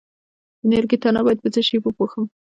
د 0.59 0.61
نیالګي 0.69 0.97
تنه 1.03 1.19
باید 1.25 1.39
په 1.43 1.49
څه 1.53 1.61
شي 1.67 1.77
وپوښم؟ 1.79 2.25